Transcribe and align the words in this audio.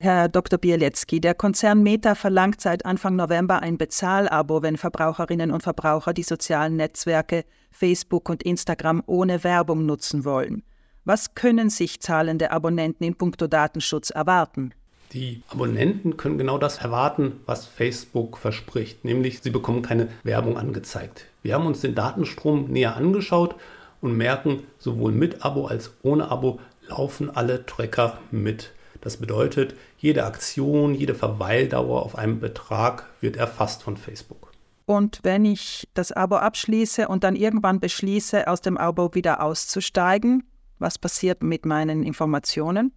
Herr 0.00 0.28
Dr. 0.28 0.60
Bielecki, 0.60 1.20
der 1.20 1.34
Konzern 1.34 1.82
Meta 1.82 2.14
verlangt 2.14 2.60
seit 2.60 2.86
Anfang 2.86 3.16
November 3.16 3.62
ein 3.62 3.78
Bezahlabo, 3.78 4.62
wenn 4.62 4.76
Verbraucherinnen 4.76 5.50
und 5.50 5.64
Verbraucher 5.64 6.12
die 6.12 6.22
sozialen 6.22 6.76
Netzwerke 6.76 7.44
Facebook 7.72 8.28
und 8.28 8.44
Instagram 8.44 9.02
ohne 9.06 9.42
Werbung 9.42 9.86
nutzen 9.86 10.24
wollen. 10.24 10.62
Was 11.04 11.34
können 11.34 11.68
sich 11.68 11.98
zahlende 11.98 12.52
Abonnenten 12.52 13.02
in 13.02 13.16
puncto 13.16 13.48
Datenschutz 13.48 14.10
erwarten? 14.10 14.72
Die 15.14 15.42
Abonnenten 15.48 16.16
können 16.16 16.38
genau 16.38 16.58
das 16.58 16.78
erwarten, 16.78 17.40
was 17.46 17.66
Facebook 17.66 18.38
verspricht, 18.38 19.04
nämlich 19.04 19.40
sie 19.40 19.50
bekommen 19.50 19.82
keine 19.82 20.10
Werbung 20.22 20.56
angezeigt. 20.56 21.24
Wir 21.42 21.54
haben 21.54 21.66
uns 21.66 21.80
den 21.80 21.96
Datenstrom 21.96 22.70
näher 22.70 22.94
angeschaut 22.94 23.56
und 24.00 24.16
merken, 24.16 24.62
sowohl 24.78 25.10
mit 25.10 25.44
Abo 25.44 25.66
als 25.66 25.90
ohne 26.02 26.30
Abo 26.30 26.60
laufen 26.86 27.30
alle 27.34 27.66
Tracker 27.66 28.18
mit. 28.30 28.70
Das 29.00 29.16
bedeutet, 29.16 29.74
jede 29.98 30.24
Aktion, 30.24 30.94
jede 30.94 31.14
Verweildauer 31.14 32.02
auf 32.02 32.16
einem 32.16 32.40
Betrag 32.40 33.06
wird 33.20 33.36
erfasst 33.36 33.82
von 33.82 33.96
Facebook. 33.96 34.52
Und 34.86 35.20
wenn 35.22 35.44
ich 35.44 35.86
das 35.94 36.12
Abo 36.12 36.36
abschließe 36.36 37.08
und 37.08 37.22
dann 37.22 37.36
irgendwann 37.36 37.78
beschließe, 37.78 38.48
aus 38.48 38.62
dem 38.62 38.78
Abo 38.78 39.14
wieder 39.14 39.42
auszusteigen, 39.42 40.44
was 40.78 40.98
passiert 40.98 41.42
mit 41.42 41.66
meinen 41.66 42.02
Informationen? 42.02 42.92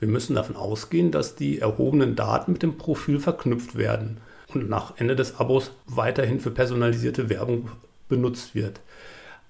Wir 0.00 0.08
müssen 0.08 0.34
davon 0.34 0.56
ausgehen, 0.56 1.10
dass 1.10 1.36
die 1.36 1.60
erhobenen 1.60 2.16
Daten 2.16 2.52
mit 2.52 2.62
dem 2.62 2.76
Profil 2.78 3.20
verknüpft 3.20 3.76
werden 3.76 4.18
und 4.54 4.68
nach 4.68 4.96
Ende 4.96 5.16
des 5.16 5.38
Abos 5.38 5.72
weiterhin 5.86 6.40
für 6.40 6.50
personalisierte 6.50 7.28
Werbung 7.28 7.70
benutzt 8.08 8.54
wird. 8.54 8.80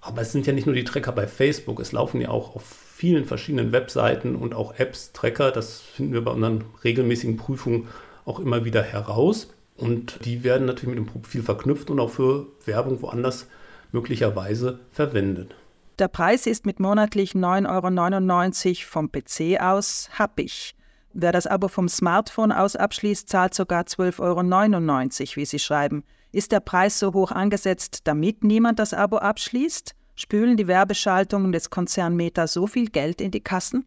Aber 0.00 0.22
es 0.22 0.32
sind 0.32 0.46
ja 0.46 0.52
nicht 0.52 0.66
nur 0.66 0.74
die 0.74 0.84
Tracker 0.84 1.12
bei 1.12 1.26
Facebook, 1.26 1.80
es 1.80 1.92
laufen 1.92 2.20
ja 2.20 2.28
auch 2.28 2.54
auf 2.54 2.64
vielen 2.64 3.24
verschiedenen 3.24 3.72
Webseiten 3.72 4.36
und 4.36 4.54
auch 4.54 4.78
Apps 4.78 5.12
Tracker. 5.12 5.52
Das 5.52 5.80
finden 5.80 6.12
wir 6.12 6.24
bei 6.24 6.32
unseren 6.32 6.64
regelmäßigen 6.82 7.36
Prüfungen 7.36 7.88
auch 8.24 8.40
immer 8.40 8.64
wieder 8.64 8.82
heraus. 8.82 9.54
Und 9.76 10.24
die 10.24 10.42
werden 10.42 10.66
natürlich 10.66 10.96
mit 10.96 10.98
dem 10.98 11.06
Profil 11.06 11.42
verknüpft 11.42 11.90
und 11.90 12.00
auch 12.00 12.10
für 12.10 12.46
Werbung 12.64 13.00
woanders 13.00 13.46
möglicherweise 13.92 14.80
verwendet. 14.90 15.54
Der 15.98 16.08
Preis 16.08 16.46
ist 16.46 16.66
mit 16.66 16.80
monatlich 16.80 17.32
9,99 17.32 18.68
Euro 18.68 18.76
vom 18.88 19.10
PC 19.10 19.60
aus 19.60 20.10
happig. 20.12 20.74
Wer 21.12 21.32
das 21.32 21.46
Abo 21.46 21.68
vom 21.68 21.88
Smartphone 21.88 22.52
aus 22.52 22.76
abschließt, 22.76 23.28
zahlt 23.28 23.54
sogar 23.54 23.84
12,99 23.84 25.20
Euro, 25.20 25.36
wie 25.36 25.44
Sie 25.44 25.58
schreiben. 25.58 26.04
Ist 26.30 26.52
der 26.52 26.60
Preis 26.60 26.98
so 26.98 27.14
hoch 27.14 27.32
angesetzt, 27.32 28.00
damit 28.04 28.44
niemand 28.44 28.78
das 28.78 28.92
Abo 28.92 29.16
abschließt? 29.16 29.94
Spülen 30.14 30.56
die 30.56 30.66
Werbeschaltungen 30.66 31.52
des 31.52 31.70
Konzern 31.70 32.16
Meta 32.16 32.46
so 32.46 32.66
viel 32.66 32.90
Geld 32.90 33.20
in 33.20 33.30
die 33.30 33.40
Kassen? 33.40 33.86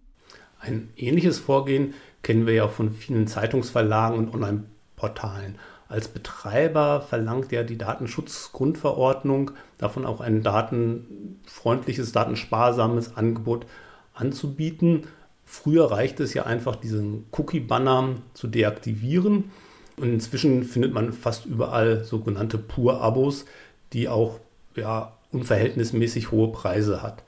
Ein 0.60 0.90
ähnliches 0.96 1.40
Vorgehen 1.40 1.94
kennen 2.24 2.48
wir 2.48 2.54
ja 2.54 2.68
von 2.68 2.92
vielen 2.92 3.28
Zeitungsverlagen 3.28 4.18
und 4.18 4.34
Online-Portalen. 4.34 5.60
Als 5.88 6.08
Betreiber 6.08 7.02
verlangt 7.02 7.52
ja 7.52 7.64
die 7.64 7.78
Datenschutzgrundverordnung 7.78 9.52
davon 9.78 10.06
auch 10.06 10.22
ein 10.22 10.42
datenfreundliches, 10.42 12.12
datensparsames 12.12 13.18
Angebot 13.18 13.66
anzubieten. 14.14 15.08
Früher 15.46 15.92
reichte 15.92 16.24
es 16.24 16.34
ja 16.34 16.46
einfach, 16.46 16.78
diesen 16.78 17.26
Cookie-Banner 17.32 18.16
zu 18.34 18.48
deaktivieren. 18.48 19.52
Und 19.98 20.14
inzwischen 20.14 20.64
findet 20.64 20.94
man 20.94 21.14
fast 21.14 21.46
überall 21.46 22.04
sogenannte 22.04 22.58
Pur-Abos, 22.58 23.46
die 23.94 24.08
auch 24.08 24.40
ja, 24.76 25.14
unverhältnismäßig 25.32 26.32
hohe 26.32 26.52
Preise 26.52 27.02
hat. 27.02 27.24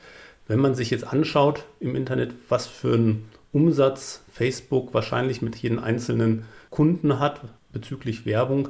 Wenn 0.47 0.59
man 0.59 0.75
sich 0.75 0.89
jetzt 0.89 1.07
anschaut 1.07 1.65
im 1.79 1.95
Internet, 1.95 2.31
was 2.49 2.67
für 2.67 2.93
einen 2.93 3.29
Umsatz 3.51 4.23
Facebook 4.31 4.93
wahrscheinlich 4.93 5.41
mit 5.41 5.55
jedem 5.55 5.79
einzelnen 5.79 6.45
Kunden 6.69 7.19
hat 7.19 7.41
bezüglich 7.71 8.25
Werbung, 8.25 8.69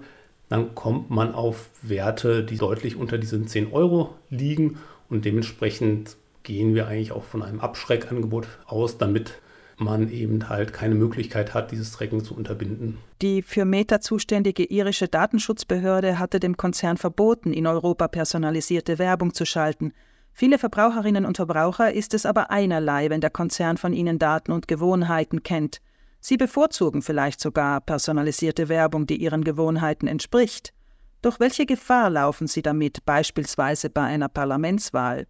dann 0.49 0.75
kommt 0.75 1.09
man 1.09 1.33
auf 1.33 1.69
Werte, 1.81 2.43
die 2.43 2.57
deutlich 2.57 2.95
unter 2.95 3.17
diesen 3.17 3.47
10 3.47 3.71
Euro 3.71 4.13
liegen 4.29 4.77
und 5.09 5.25
dementsprechend 5.25 6.15
gehen 6.43 6.75
wir 6.75 6.87
eigentlich 6.87 7.11
auch 7.11 7.23
von 7.23 7.41
einem 7.41 7.59
Abschreckangebot 7.59 8.47
aus, 8.65 8.97
damit 8.97 9.39
man 9.77 10.09
eben 10.09 10.49
halt 10.49 10.73
keine 10.73 10.95
Möglichkeit 10.95 11.53
hat, 11.53 11.71
dieses 11.71 11.91
Tracking 11.91 12.23
zu 12.23 12.35
unterbinden. 12.35 12.97
Die 13.21 13.41
für 13.41 13.65
Meta 13.65 14.01
zuständige 14.01 14.63
irische 14.63 15.07
Datenschutzbehörde 15.07 16.19
hatte 16.19 16.39
dem 16.39 16.57
Konzern 16.57 16.97
verboten, 16.97 17.53
in 17.53 17.67
Europa 17.67 18.07
personalisierte 18.07 18.99
Werbung 18.99 19.33
zu 19.33 19.45
schalten. 19.45 19.93
Viele 20.31 20.57
Verbraucherinnen 20.57 21.25
und 21.25 21.37
Verbraucher 21.37 21.93
ist 21.93 22.13
es 22.13 22.25
aber 22.25 22.49
einerlei, 22.49 23.09
wenn 23.09 23.21
der 23.21 23.29
Konzern 23.29 23.77
von 23.77 23.93
ihnen 23.93 24.19
Daten 24.19 24.51
und 24.51 24.67
Gewohnheiten 24.67 25.43
kennt. 25.43 25.79
Sie 26.19 26.37
bevorzugen 26.37 27.01
vielleicht 27.01 27.39
sogar 27.39 27.81
personalisierte 27.81 28.69
Werbung, 28.69 29.05
die 29.05 29.17
ihren 29.17 29.43
Gewohnheiten 29.43 30.07
entspricht. 30.07 30.73
Doch 31.21 31.39
welche 31.39 31.65
Gefahr 31.65 32.09
laufen 32.09 32.47
sie 32.47 32.61
damit, 32.61 33.05
beispielsweise 33.05 33.89
bei 33.89 34.03
einer 34.03 34.29
Parlamentswahl? 34.29 35.27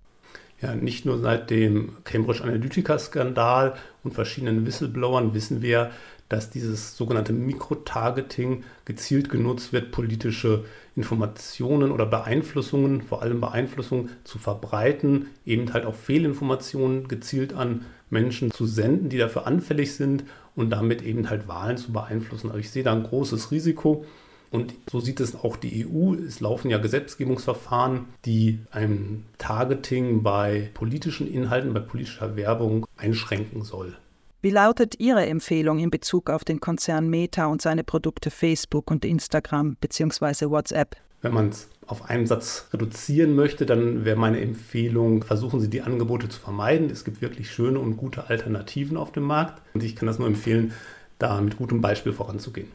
Ja, 0.63 0.75
nicht 0.75 1.06
nur 1.06 1.18
seit 1.19 1.50
dem 1.50 1.91
Cambridge 2.06 2.41
Analytica-Skandal 2.41 3.74
und 4.06 4.13
verschiedenen 4.13 4.66
Whistleblowern 4.66 5.34
wissen 5.34 5.62
wir, 5.62 5.91
dass 6.29 6.50
dieses 6.51 6.96
sogenannte 6.96 7.34
Mikrotargeting 7.34 8.63
gezielt 8.85 9.29
genutzt 9.29 9.74
wird, 9.74 9.91
politische 9.91 10.63
Informationen 10.96 11.91
oder 11.91 12.06
Beeinflussungen, 12.06 13.01
vor 13.01 13.22
allem 13.22 13.41
Beeinflussungen 13.41 14.12
zu 14.24 14.38
verbreiten, 14.38 15.25
eben 15.46 15.74
halt 15.74 15.85
auch 15.85 15.96
Fehlinformationen 15.96 17.09
gezielt 17.09 17.51
an 17.51 17.84
Menschen 18.09 18.50
zu 18.50 18.66
senden, 18.66 19.09
die 19.09 19.18
dafür 19.18 19.45
anfällig 19.45 19.94
sind 19.95 20.24
und 20.56 20.69
damit 20.69 21.01
eben 21.01 21.30
halt 21.30 21.50
Wahlen 21.50 21.75
zu 21.75 21.91
beeinflussen. 21.91 22.47
Also 22.47 22.59
ich 22.59 22.69
sehe 22.69 22.84
da 22.84 22.94
ein 22.94 23.03
großes 23.03 23.51
Risiko 23.51 24.06
und 24.53 24.75
so 24.89 24.99
sieht 24.99 25.19
es 25.19 25.35
auch 25.35 25.57
die 25.57 25.87
EU. 25.87 26.13
Es 26.13 26.39
laufen 26.39 26.69
ja 26.69 26.77
Gesetzgebungsverfahren, 26.77 28.05
die 28.23 28.59
ein 28.69 29.25
Targeting 29.39 30.21
bei 30.21 30.69
politischen 30.75 31.27
Inhalten, 31.31 31.73
bei 31.73 31.79
politischer 31.79 32.35
Werbung 32.35 32.85
einschränken 32.95 33.63
soll. 33.63 33.97
Wie 34.43 34.51
lautet 34.51 34.99
Ihre 34.99 35.25
Empfehlung 35.25 35.79
in 35.79 35.89
Bezug 35.89 36.29
auf 36.29 36.43
den 36.43 36.59
Konzern 36.59 37.09
Meta 37.09 37.47
und 37.47 37.63
seine 37.63 37.83
Produkte 37.83 38.29
Facebook 38.29 38.91
und 38.91 39.05
Instagram 39.05 39.75
bzw. 39.81 40.49
WhatsApp? 40.51 40.97
Wenn 41.23 41.33
man 41.33 41.49
es 41.49 41.69
auf 41.87 42.09
einen 42.09 42.27
Satz 42.27 42.67
reduzieren 42.71 43.33
möchte, 43.33 43.65
dann 43.65 44.05
wäre 44.05 44.17
meine 44.17 44.39
Empfehlung, 44.39 45.23
versuchen 45.23 45.61
Sie 45.61 45.69
die 45.69 45.81
Angebote 45.81 46.29
zu 46.29 46.39
vermeiden. 46.39 46.91
Es 46.91 47.05
gibt 47.05 47.21
wirklich 47.21 47.49
schöne 47.49 47.79
und 47.79 47.97
gute 47.97 48.29
Alternativen 48.29 48.97
auf 48.97 49.11
dem 49.11 49.23
Markt 49.23 49.63
und 49.73 49.81
ich 49.81 49.95
kann 49.95 50.05
das 50.05 50.19
nur 50.19 50.27
empfehlen, 50.27 50.73
da 51.17 51.41
mit 51.41 51.57
gutem 51.57 51.81
Beispiel 51.81 52.13
voranzugehen. 52.13 52.67